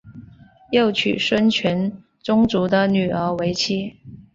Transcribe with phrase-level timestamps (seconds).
[0.71, 1.93] 又娶孙权
[2.23, 3.97] 宗族的女儿为妻。